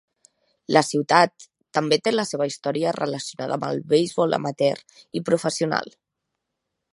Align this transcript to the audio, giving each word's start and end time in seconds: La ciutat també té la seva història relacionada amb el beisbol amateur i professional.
La 0.75 0.81
ciutat 0.85 1.43
també 1.79 1.99
té 2.07 2.13
la 2.15 2.25
seva 2.29 2.47
història 2.51 2.95
relacionada 2.97 3.59
amb 3.59 3.67
el 3.69 3.83
beisbol 3.93 4.37
amateur 4.39 4.75
i 5.21 5.25
professional. 5.29 5.95